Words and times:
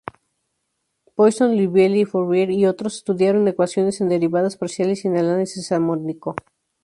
Poisson, 1.13 1.51
Liouville, 1.53 2.07
Fourier 2.07 2.49
y 2.49 2.65
otros, 2.65 2.95
estudiaron 2.95 3.47
ecuaciones 3.47 4.01
en 4.01 4.09
derivadas 4.09 4.57
parciales 4.57 5.05
y 5.05 5.09
el 5.09 5.17
Análisis 5.17 5.71
armónico. 5.71 6.33